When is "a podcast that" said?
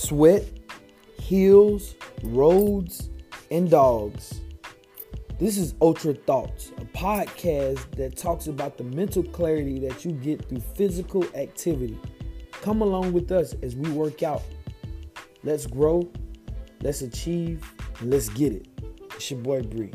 6.78-8.16